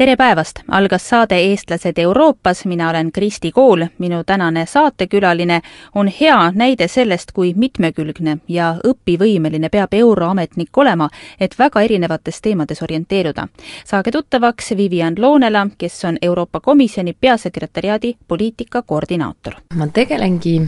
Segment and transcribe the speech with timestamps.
[0.00, 5.60] tere päevast, algas saade Eestlased Euroopas, mina olen Kristi Kool, minu tänane saatekülaline
[5.94, 11.08] on hea näide sellest, kui mitmekülgne ja õpivõimeline peab euroametnik olema,
[11.40, 13.48] et väga erinevates teemades orienteeruda.
[13.84, 19.54] saage tuttavaks Vivian Loonela, kes on Euroopa Komisjoni peasekretäriaadi poliitika koordinaator.
[19.74, 20.62] ma tegelengi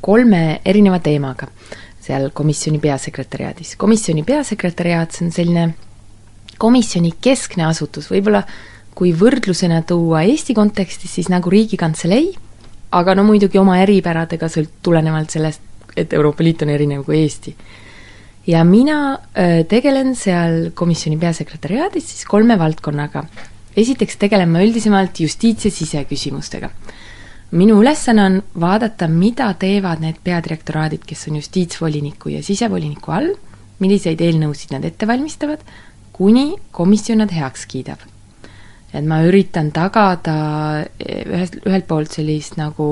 [0.00, 1.46] kolme erineva teemaga
[2.00, 3.76] seal komisjoni peasekretäriaadis.
[3.76, 5.74] komisjoni peasekretäriaat, see on selline
[6.58, 8.42] komisjoni keskne asutus, võib-olla
[8.94, 12.32] kui võrdlusena tuua Eesti kontekstis, siis nagu Riigikantselei,
[12.92, 15.62] aga no muidugi oma eripäradega sõlt-, tulenevalt sellest,
[15.96, 17.54] et Euroopa Liit on erinev kui Eesti.
[18.46, 23.24] ja mina öö, tegelen seal komisjoni peasekretäriaadis siis kolme valdkonnaga.
[23.76, 26.70] esiteks tegelen ma üldisemalt justiits- ja siseküsimustega.
[27.50, 33.34] minu ülesanne on vaadata, mida teevad need peadirektoraadid, kes on justiitsvoliniku ja sisevoliniku all,
[33.78, 35.60] milliseid eelnõusid nad ette valmistavad,
[36.12, 38.11] kuni komisjon nad heaks kiidab
[38.92, 40.36] et ma üritan tagada
[41.00, 42.86] ühest, ühelt poolt sellist nagu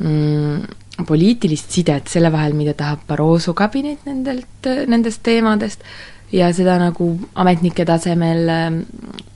[0.00, 0.62] mm,
[1.06, 5.84] poliitilist sidet selle vahel, mida tahab Barroso kabinet nendelt, nendest teemadest,
[6.32, 9.26] ja seda nagu ametnike tasemel mm,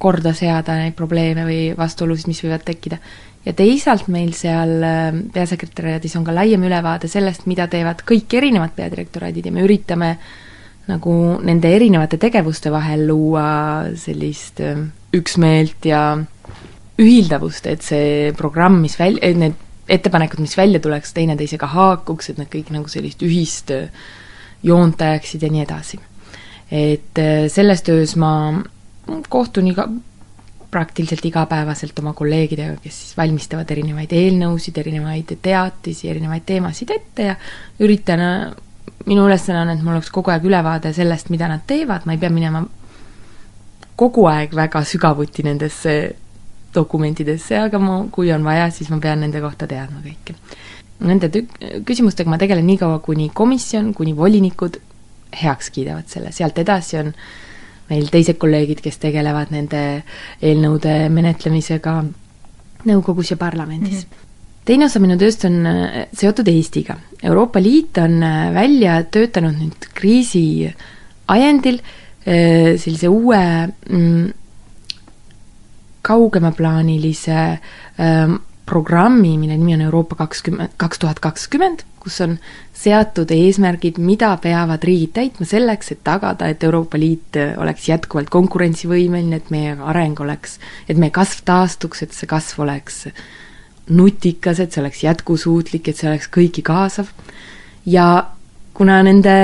[0.00, 3.00] korda seada neid probleeme või vastuolusid, mis võivad tekkida.
[3.44, 8.76] ja teisalt meil seal mm, peasekretäriadis on ka laiem ülevaade sellest, mida teevad kõik erinevad
[8.78, 10.30] peadirektoraadid ja me üritame äh,
[10.90, 11.14] nagu
[11.46, 13.46] nende erinevate tegevuste vahel luua
[13.98, 14.78] sellist äh,
[15.16, 16.04] üksmeelt ja
[17.00, 19.56] ühildavust, et see programm, mis väl-, et need
[19.90, 23.88] ettepanekud, mis välja tuleks, teineteisega haakuks, et need kõik nagu sellist ühist äh,
[24.66, 25.98] joont ajaksid ja nii edasi.
[26.70, 28.32] et äh, selles töös ma
[29.28, 29.88] kohtun iga,
[30.70, 37.36] praktiliselt igapäevaselt oma kolleegidega, kes siis valmistavad erinevaid eelnõusid, erinevaid teatisi, erinevaid teemasid ette ja
[37.82, 38.22] üritan
[39.06, 42.20] minu ülesanne on, et mul oleks kogu aeg ülevaade sellest, mida nad teevad, ma ei
[42.20, 42.64] pea minema
[44.00, 45.94] kogu aeg väga sügavuti nendesse
[46.74, 50.36] dokumentidesse, aga ma, kui on vaja, siis ma pean nende kohta teadma kõike.
[51.08, 51.56] Nende tük-,
[51.88, 54.78] küsimustega ma tegelen nii kaua, kuni komisjon, kuni volinikud
[55.42, 57.12] heaks kiidavad selle, sealt edasi on
[57.90, 59.82] meil teised kolleegid, kes tegelevad nende
[60.42, 62.00] eelnõude menetlemisega
[62.86, 64.10] nõukogus ja parlamendis mm.
[64.10, 64.29] -hmm
[64.70, 66.94] teine osa minu tööst on äh, seotud Eestiga.
[67.26, 70.44] Euroopa Liit on äh, välja töötanud nüüd kriisi
[71.30, 74.28] ajendil äh, sellise uue mm,
[76.06, 77.40] kaugemaplaanilise
[78.00, 82.38] ähm, programmi, mille nimi on Euroopa kakskümmend, kaks tuhat kakskümmend, kus on
[82.72, 89.42] seatud eesmärgid, mida peavad riigid täitma selleks, et tagada, et Euroopa Liit oleks jätkuvalt konkurentsivõimeline,
[89.42, 90.56] et meie areng oleks,
[90.88, 93.20] et meie kasv taastuks, et see kasv oleks äh,
[93.90, 97.10] nutikas, et see oleks jätkusuutlik, et see oleks kõiki kaasav.
[97.86, 98.06] ja
[98.76, 99.34] kuna nende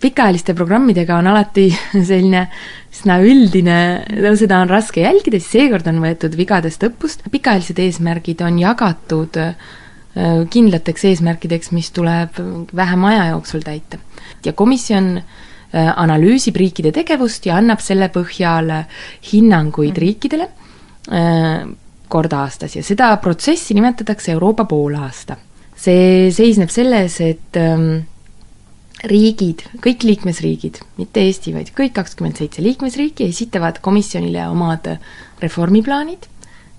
[0.00, 1.68] pikaajaliste programmidega on alati
[2.10, 2.46] selline
[2.90, 3.76] üsna üldine,
[4.24, 9.38] no seda on raske jälgida, siis seekord on võetud vigadest õppust, pikaajalised eesmärgid on jagatud
[9.40, 9.52] äh,
[10.50, 12.40] kindlateks eesmärkideks, mis tuleb
[12.76, 14.00] vähema aja jooksul täita.
[14.44, 18.72] ja komisjon äh, analüüsib riikide tegevust ja annab selle põhjal
[19.32, 20.02] hinnanguid mm.
[20.06, 20.50] riikidele,
[22.10, 25.36] äh, kord aastas ja seda protsessi nimetatakse Euroopa poolaasta.
[25.80, 28.02] see seisneb selles, et ähm,
[29.08, 34.90] riigid, kõik liikmesriigid, mitte Eesti, vaid kõik kakskümmend seitse liikmesriiki esitavad komisjonile omad
[35.40, 36.26] reformiplaanid,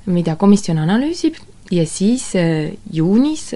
[0.05, 1.39] mida komisjon analüüsib
[1.73, 3.55] ja siis äh, juunis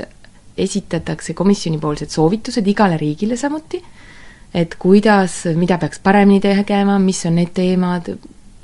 [0.58, 3.84] esitatakse komisjonipoolsed soovitused igale riigile samuti,
[4.56, 8.16] et kuidas, mida peaks paremini tegema, mis on need teemad,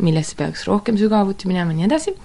[0.02, 2.16] millesse peaks rohkem sügavuti minema nii edasi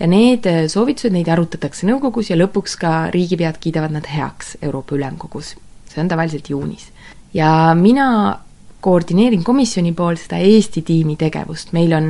[0.00, 4.96] ja need äh, soovitused, neid arutatakse nõukogus ja lõpuks ka riigipead kiidavad nad heaks Euroopa
[4.96, 5.56] Ülemkogus.
[5.88, 6.88] see on tavaliselt juunis.
[7.34, 8.38] ja mina
[8.80, 12.08] koordineerin komisjoni poolt seda Eesti tiimi tegevust, meil on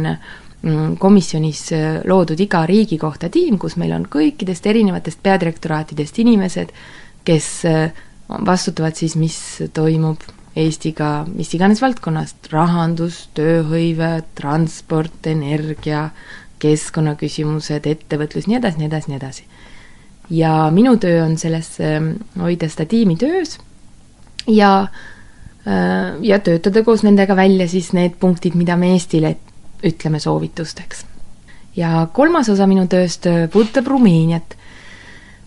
[0.63, 6.73] mm, komisjonis äh, loodud iga riigi kohta tiim, kus meil on kõikidest erinevatest peadirektoraatidest inimesed,
[7.25, 7.91] kes äh,
[8.29, 9.37] vastutavad siis, mis
[9.75, 16.11] toimub Eestiga mis iganes valdkonnast, rahandus, tööhõive, transport, energia,
[16.63, 19.45] keskkonnaküsimused, ettevõtlus, nii edasi, nii edasi, nii edasi.
[20.31, 23.59] ja minu töö on selles ähm, hoida seda tiimi töös
[24.47, 24.87] ja,
[25.67, 29.37] äh, ja töötada koos nendega välja siis need punktid, mida me Eestile
[29.83, 31.07] ütleme soovitusteks.
[31.77, 34.57] ja kolmas osa minu tööst äh, puudutab Rumeeniat.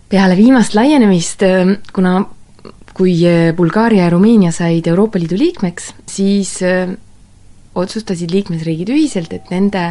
[0.08, 2.24] peale viimast laienemist, äh, kuna
[2.96, 3.20] kui
[3.56, 6.62] Bulgaaria ja Rumeenia said Euroopa Liidu liikmeks, siis
[7.76, 9.82] otsustasid liikmesriigid ühiselt, et nende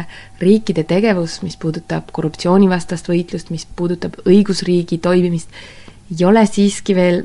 [0.42, 5.52] riikide tegevus, mis puudutab korruptsioonivastast võitlust, mis puudutab õigusriigi toimimist,
[6.10, 7.22] ei ole siiski veel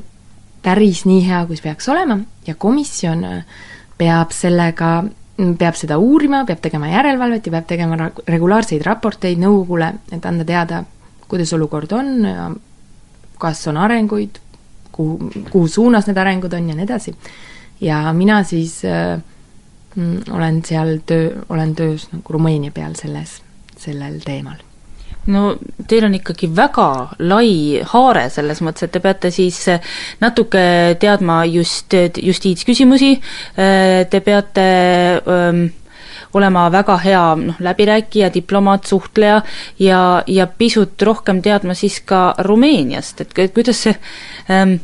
[0.62, 3.24] päris nii hea, kui see peaks olema ja komisjon
[3.98, 4.92] peab sellega,
[5.58, 10.84] peab seda uurima, peab tegema järelevalvet ja peab tegema regulaarseid raporteid nõukogule, et anda teada,
[11.26, 12.46] kuidas olukord on ja
[13.42, 14.38] kas on arenguid,
[14.94, 17.14] kuhu, kuhu suunas need arengud on ja nii edasi.
[17.82, 19.31] ja mina siis äh, Mm,
[20.32, 23.40] olen seal töö, olen töös nagu Rumeenia peal selles,
[23.78, 24.60] sellel teemal.
[25.30, 25.52] No
[25.86, 26.86] teil on ikkagi väga
[27.22, 29.60] lai haare selles mõttes, et te peate siis
[30.20, 30.64] natuke
[30.98, 33.12] teadma just justiitsküsimusi,
[33.54, 34.66] te peate
[35.22, 35.68] öö,
[36.34, 39.42] olema väga hea noh, läbirääkija, diplomaat, suhtleja
[39.78, 43.94] ja, ja pisut rohkem teadma siis ka Rumeeniast, et kuidas see
[44.50, 44.80] ähm,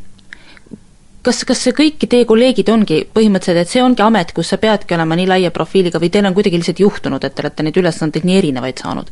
[1.28, 4.96] kas, kas see kõik teie kolleegid ongi põhimõtteliselt, et see ongi amet, kus sa peadki
[4.96, 8.28] olema nii laia profiiliga või teil on kuidagi lihtsalt juhtunud, et te olete neid ülesandeid
[8.28, 9.10] nii erinevaid saanud?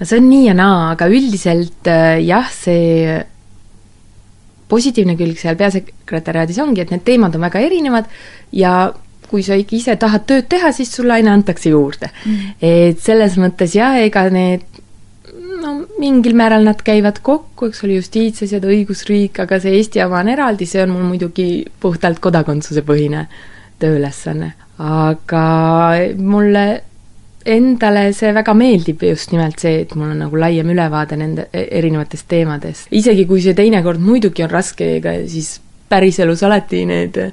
[0.00, 3.20] no see on nii ja naa, aga üldiselt äh, jah, see
[4.70, 8.10] positiivne külg seal peasekretäriaadis ongi, et need teemad on väga erinevad
[8.54, 8.74] ja
[9.30, 12.54] kui sa ikka ise tahad tööd teha, siis sulle aina antakse juurde mm..
[12.66, 14.66] et selles mõttes jah, ega need
[15.60, 20.32] no mingil määral nad käivad kokku, eks ole, justiitsasjad, õigusriik, aga see Eesti oma on
[20.34, 21.48] eraldi, see on mul muidugi
[21.80, 23.26] puhtalt kodakondsusepõhine
[23.80, 24.54] tööülesanne.
[24.80, 25.44] aga
[26.16, 26.64] mulle
[27.44, 31.66] endale see väga meeldib just nimelt see, et mul on nagu laiem ülevaade nende e-,
[31.78, 32.88] erinevatest teemadest.
[32.90, 35.58] isegi kui see teinekord muidugi on raske, ega siis
[35.90, 37.32] päriselus alati need äh,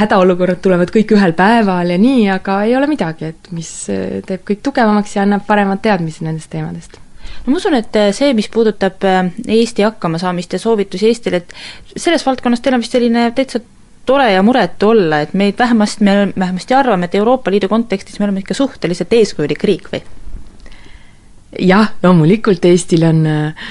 [0.00, 4.46] hädaolukorrad tulevad kõik ühel päeval ja nii, aga ei ole midagi, et mis äh, teeb
[4.48, 6.98] kõik tugevamaks ja annab paremad teadmised nendest teemadest
[7.44, 9.24] no ma usun, et äh, see, mis puudutab äh,
[9.58, 13.60] Eesti hakkamasaamist ja soovitusi Eestile, et selles valdkonnas teil on vist selline täitsa
[14.08, 18.28] tore ja muretu olla, et meid vähemasti, me vähemasti arvame, et Euroopa Liidu kontekstis me
[18.28, 20.00] oleme ikka suhteliselt eeskujulik riik või?
[21.56, 23.68] Jah, loomulikult Eestil on äh,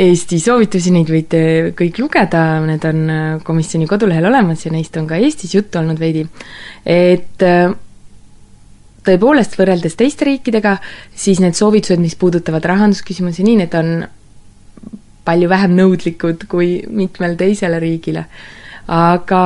[0.00, 1.40] Eesti soovitusi, neid võite
[1.76, 6.00] kõik lugeda, need on äh, komisjoni kodulehel olemas ja neist on ka Eestis juttu olnud
[6.00, 6.24] veidi.
[6.84, 7.74] et äh,
[9.04, 10.78] tõepoolest, võrreldes teiste riikidega,
[11.14, 13.90] siis need soovitused, mis puudutavad rahandusküsimusi, nii need on
[15.24, 18.24] palju vähem nõudlikud kui mitmele teisele riigile.
[18.88, 19.42] aga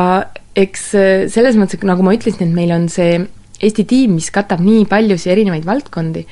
[0.58, 3.18] eks äh, selles mõttes, nagu ma ütlesin, et meil on see
[3.58, 6.22] Eesti tiim, mis katab nii paljusid erinevaid valdkondi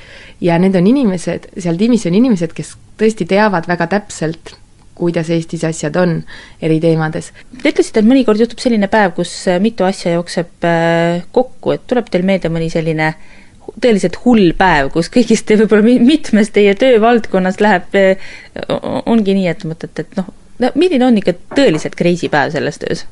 [0.43, 4.53] ja need on inimesed, seal tiimis on inimesed, kes tõesti teavad väga täpselt,
[4.97, 6.21] kuidas Eestis asjad on
[6.63, 7.33] eri teemades.
[7.61, 11.83] Te ütlesite, et mõnikord juhtub selline päev, kus äh, mitu asja jookseb äh, kokku, et
[11.89, 13.11] tuleb teil meelde mõni selline
[13.83, 18.33] tõeliselt hull päev, kus kõigist võib-olla mitmes teie töövaldkonnas läheb, äh,
[19.05, 20.31] ongi nii, et mõtlete, et noh,
[20.63, 23.05] no milline on ikka tõeliselt crazy päev selles töös?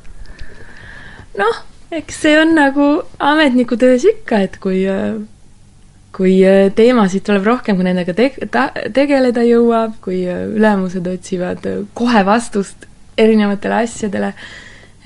[1.36, 2.86] noh eks see on nagu
[3.22, 4.82] ametnikutöös ikka, et kui,
[6.16, 6.34] kui
[6.74, 12.88] teemasid tuleb rohkem, kui nendega te-, ta-, tegeleda jõuab, kui ülemused otsivad kohe vastust
[13.18, 14.32] erinevatele asjadele,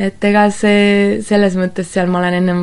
[0.01, 2.63] et ega see, selles mõttes seal ma olen ennem,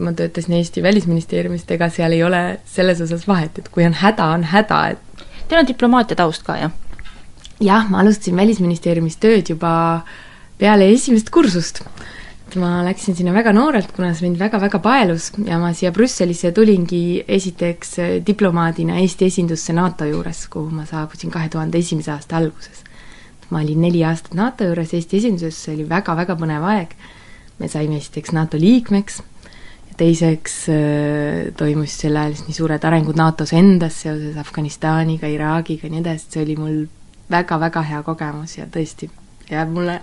[0.00, 4.32] ma töötasin Eesti Välisministeeriumist, ega seal ei ole selles osas vahet, et kui on häda,
[4.38, 5.10] on häda, et
[5.44, 6.72] Teil on diplomaatia taust ka, jah?
[7.60, 9.72] jah, ma alustasin Välisministeeriumis tööd juba
[10.58, 11.82] peale esimest kursust
[12.54, 16.52] et ma läksin sinna väga noorelt, kuna see mind väga-väga paelus ja ma siia Brüsselisse
[16.54, 22.38] tulingi esiteks äh, diplomaadina Eesti esindusse NATO juures, kuhu ma saabusin kahe tuhande esimese aasta
[22.38, 22.84] alguses.
[23.50, 26.94] ma olin neli aastat NATO juures Eesti esinduses, see oli väga-väga põnev aeg.
[27.58, 29.18] me saime esiteks NATO liikmeks
[29.90, 35.88] ja teiseks äh, toimus sel ajal siis nii suured arengud NATO-s endas seoses Afganistaniga, Iraagiga
[35.88, 36.82] ja nii edasi, see oli mul
[37.30, 39.10] väga-väga hea kogemus ja tõesti
[39.50, 40.02] jääb mulle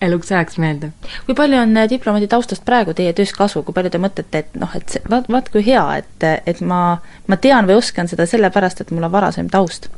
[0.00, 0.92] eluks ajaks meelde.
[1.26, 4.58] kui palju on äh, diplomaadi taustast praegu teie töös kasu, kui palju te mõtlete, et
[4.58, 8.84] noh, et vaat, vaat kui hea, et, et ma, ma tean või oskan seda sellepärast,
[8.84, 9.90] et mul on varasem taust?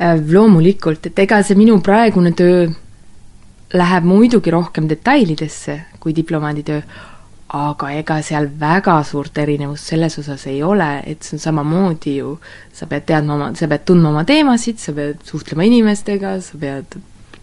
[0.00, 2.68] Äh, loomulikult, et ega see minu praegune töö
[3.76, 6.80] läheb muidugi rohkem detailidesse kui diplomaadi töö,
[7.54, 12.36] aga ega seal väga suurt erinevust selles osas ei ole, et see on samamoodi ju,
[12.72, 16.96] sa pead teadma oma, sa pead tundma oma teemasid, sa pead suhtlema inimestega, sa pead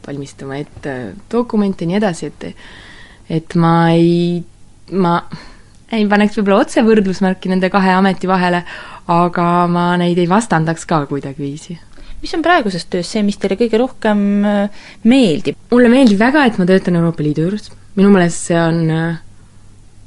[0.07, 0.97] valmistama ette
[1.31, 2.47] dokumente ja nii edasi, et
[3.29, 4.39] et ma ei,
[4.95, 5.17] ma
[5.91, 8.63] ei paneks võib-olla otse võrdlusmärki nende kahe ameti vahele,
[9.11, 11.77] aga ma neid ei vastandaks ka kuidagiviisi.
[12.21, 15.55] mis on praeguses töös see, mis teile kõige rohkem äh, meeldib?
[15.71, 19.19] mulle meeldib väga, et ma töötan Euroopa Liidu juures, minu meelest see on, äh,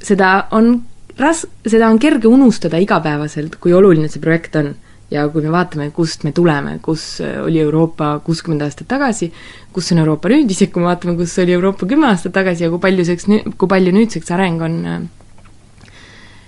[0.01, 0.73] seda on
[1.17, 4.73] ras-, seda on kerge unustada igapäevaselt, kui oluline see projekt on.
[5.11, 9.31] Ja kui me vaatame, kust me tuleme, kus oli Euroopa kuuskümmend aastat tagasi,
[9.75, 12.69] kus on Euroopa nüüd, isegi kui me vaatame, kus oli Euroopa kümme aastat tagasi ja
[12.71, 13.27] kui paljuseks,
[13.57, 14.77] kui palju nüüdseks areng on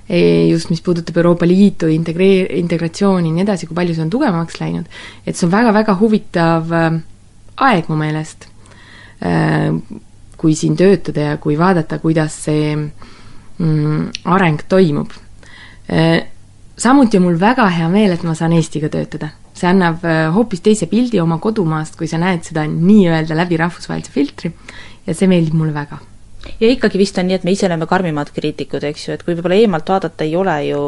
[0.07, 4.13] e, just mis puudutab Euroopa Liitu, integree-, integratsiooni ja nii edasi, kui palju see on
[4.15, 4.87] tugevamaks läinud,
[5.27, 6.99] et see on väga-väga huvitav äh,
[7.67, 8.47] aeg mu meelest,
[9.27, 9.71] äh,
[10.39, 15.11] kui siin töötada ja kui vaadata, kuidas see mm, areng toimub.
[15.91, 16.31] Äh,
[16.77, 19.29] samuti on mul väga hea meel, et ma saan Eestiga töötada.
[19.53, 24.11] see annab äh, hoopis teise pildi oma kodumaast, kui sa näed seda nii-öelda läbi rahvusvahelise
[24.11, 24.49] filtri
[25.05, 25.99] ja see meeldib mulle väga.
[26.59, 29.35] ja ikkagi vist on nii, et me ise oleme karmimad kriitikud, eks ju, et kui
[29.35, 30.81] võib-olla eemalt vaadata, ei ole ju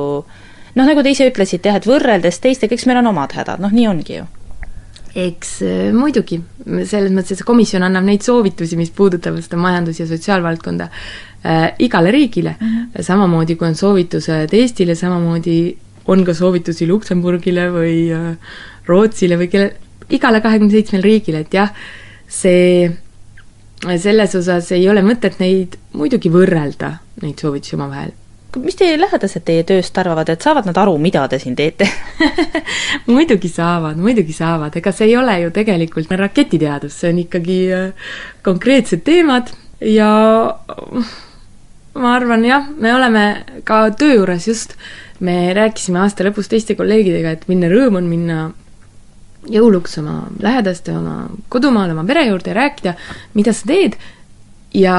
[0.75, 3.72] noh, nagu te ise ütlesite jah, et võrreldes teistega, eks meil on omad hädad, noh
[3.72, 4.25] nii ongi ju
[5.15, 10.01] eks äh, muidugi, selles mõttes, et see komisjon annab neid soovitusi, mis puudutavad seda majandus-
[10.01, 13.05] ja sotsiaalvaldkonda äh, igale riigile mm, -hmm.
[13.07, 18.36] samamoodi kui on soovitused Eestile, samamoodi on ka soovitusi Luksemburgile või äh,
[18.88, 19.72] Rootsile või kelle,
[20.10, 21.72] igale kahekümne seitsmele riigile, et jah,
[22.27, 22.91] see,
[23.98, 28.13] selles osas ei ole mõtet neid muidugi võrrelda, neid soovitusi omavahel
[28.62, 31.88] mis teie lähedased teie tööst arvavad, et saavad nad aru, mida te siin teete?
[33.12, 38.12] Muidugi saavad, muidugi saavad, ega see ei ole ju tegelikult raketiteadus, see on ikkagi äh,
[38.46, 39.52] konkreetsed teemad
[39.86, 40.10] ja
[41.96, 43.26] ma arvan jah, me oleme
[43.68, 44.76] ka töö juures just,
[45.20, 48.40] me rääkisime aasta lõpus teiste kolleegidega, et minna rõõm on minna
[49.52, 52.96] jõuluks oma lähedaste, oma kodumaale, oma pere juurde ja rääkida,
[53.38, 53.98] mida sa teed.
[54.76, 54.96] Ja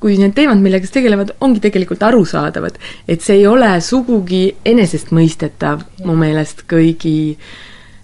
[0.00, 2.78] kui need teemad, millega sa tegelevad, ongi tegelikult arusaadavad,
[3.08, 7.36] et see ei ole sugugi enesestmõistetav mu meelest kõigi,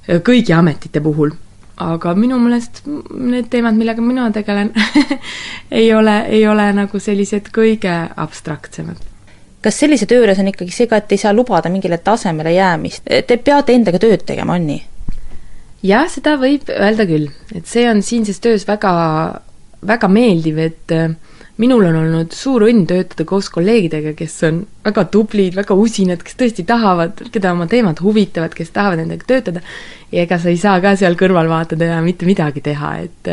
[0.06, 1.32] kõigi ametite puhul.
[1.76, 4.70] aga minu meelest need teemad, millega mina tegelen
[5.80, 9.02] ei ole, ei ole nagu sellised kõige abstraktsemad
[9.66, 13.02] kas sellise töö juures on ikkagi see ka, et ei saa lubada mingile tasemele jäämist,
[13.26, 14.82] te peate endaga tööd tegema, on nii?
[15.86, 18.92] jah, seda võib öelda küll, et see on siinses töös väga,
[19.86, 21.16] väga meeldiv, et äh,
[21.56, 26.36] minul on olnud suur õnn töötada koos kolleegidega, kes on väga tublid, väga usinad, kes
[26.38, 29.64] tõesti tahavad, keda oma teemad huvitavad, kes tahavad nendega töötada,
[30.12, 33.32] ja ega sa ei saa ka seal kõrval vaatada ja mitte midagi teha, et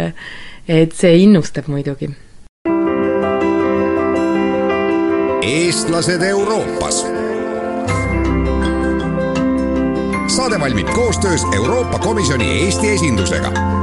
[0.63, 2.13] et see innustab muidugi.
[5.43, 7.03] eestlased Euroopas.
[10.33, 13.82] saade valmib koostöös Euroopa Komisjoni Eesti esindusega